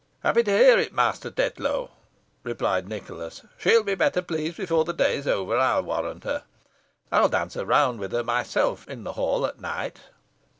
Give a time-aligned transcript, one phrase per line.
[0.23, 1.91] "Happy to hear if, Master Tetlow,"
[2.41, 6.43] replied Nicholas, "she'll be better pleased before the day's over, I'll warrant her.
[7.11, 9.99] I'll dance a round with her myself in the hall at night."